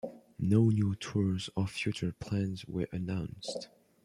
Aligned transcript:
No 0.39 0.69
new 0.69 0.95
tours 0.95 1.51
or 1.55 1.67
future 1.67 2.11
plans 2.19 2.65
were 2.65 2.87
announced. 2.91 3.69